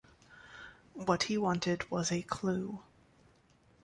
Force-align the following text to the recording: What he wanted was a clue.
What 0.95 1.21
he 1.29 1.37
wanted 1.37 1.91
was 1.91 2.11
a 2.11 2.23
clue. 2.23 2.81